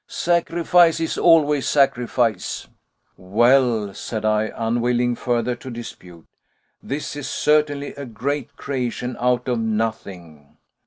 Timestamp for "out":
9.19-9.47